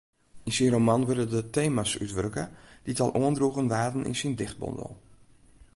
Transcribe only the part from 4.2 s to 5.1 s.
syn dichtbondel.